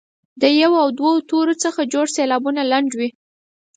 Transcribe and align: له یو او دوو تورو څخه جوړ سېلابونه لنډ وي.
له 0.41 0.47
یو 0.61 0.73
او 0.83 0.87
دوو 0.97 1.11
تورو 1.29 1.53
څخه 1.63 1.89
جوړ 1.93 2.05
سېلابونه 2.15 2.61
لنډ 2.71 2.89
وي. 2.99 3.09